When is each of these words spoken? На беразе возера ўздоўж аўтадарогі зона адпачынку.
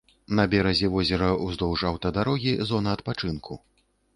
На 0.37 0.45
беразе 0.53 0.89
возера 0.95 1.27
ўздоўж 1.49 1.81
аўтадарогі 1.91 2.57
зона 2.71 2.89
адпачынку. 2.99 3.63